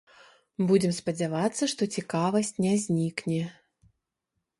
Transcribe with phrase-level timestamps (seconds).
[0.69, 3.43] Будзем спадзявацца, што цікавасць не знікне.